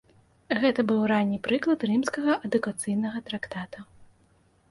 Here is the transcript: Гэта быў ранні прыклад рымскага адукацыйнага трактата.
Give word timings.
Гэта 0.61 0.83
быў 0.91 1.01
ранні 1.11 1.37
прыклад 1.49 1.85
рымскага 1.91 2.39
адукацыйнага 2.49 3.17
трактата. 3.27 3.77